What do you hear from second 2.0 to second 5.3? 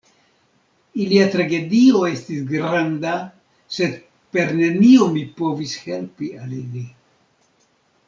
estis granda, sed per nenio mi